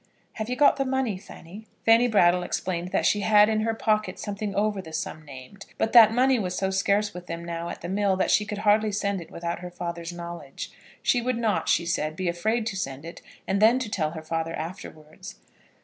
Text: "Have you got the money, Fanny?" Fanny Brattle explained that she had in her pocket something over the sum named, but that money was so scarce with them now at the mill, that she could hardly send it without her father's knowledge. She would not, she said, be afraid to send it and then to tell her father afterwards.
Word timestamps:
"Have 0.33 0.49
you 0.49 0.55
got 0.55 0.77
the 0.77 0.83
money, 0.83 1.15
Fanny?" 1.19 1.67
Fanny 1.85 2.07
Brattle 2.07 2.41
explained 2.41 2.87
that 2.89 3.05
she 3.05 3.19
had 3.19 3.49
in 3.49 3.59
her 3.59 3.75
pocket 3.75 4.17
something 4.17 4.55
over 4.55 4.81
the 4.81 4.93
sum 4.93 5.23
named, 5.23 5.67
but 5.77 5.93
that 5.93 6.11
money 6.11 6.39
was 6.39 6.57
so 6.57 6.71
scarce 6.71 7.13
with 7.13 7.27
them 7.27 7.45
now 7.45 7.69
at 7.69 7.81
the 7.81 7.87
mill, 7.87 8.15
that 8.15 8.31
she 8.31 8.43
could 8.43 8.57
hardly 8.65 8.91
send 8.91 9.21
it 9.21 9.29
without 9.29 9.59
her 9.59 9.69
father's 9.69 10.11
knowledge. 10.11 10.71
She 11.03 11.21
would 11.21 11.37
not, 11.37 11.69
she 11.69 11.85
said, 11.85 12.15
be 12.15 12.27
afraid 12.27 12.65
to 12.65 12.75
send 12.75 13.05
it 13.05 13.21
and 13.45 13.61
then 13.61 13.77
to 13.77 13.91
tell 13.91 14.13
her 14.13 14.23
father 14.23 14.55
afterwards. 14.55 15.35